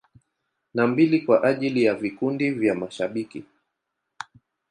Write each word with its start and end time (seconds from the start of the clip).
Na 0.73 0.87
mbili 0.87 1.21
kwa 1.21 1.43
ajili 1.43 1.83
ya 1.83 1.95
vikundi 1.95 2.51
vya 2.51 2.75
mashabiki. 2.75 3.43